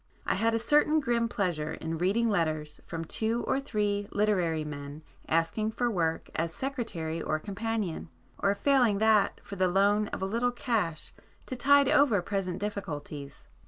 [0.25, 5.03] I had a certain grim pleasure in reading letters from two or three literary men,
[5.29, 8.09] asking for work 'as secretary or companion,'
[8.39, 11.13] or failing that, for the loan of a little cash
[11.45, 13.47] to 'tide over present difficulties.